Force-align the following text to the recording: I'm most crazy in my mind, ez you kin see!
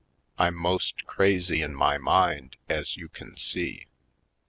I'm 0.39 0.55
most 0.55 1.05
crazy 1.05 1.61
in 1.61 1.75
my 1.75 1.99
mind, 1.99 2.55
ez 2.67 2.97
you 2.97 3.07
kin 3.07 3.37
see! 3.37 3.85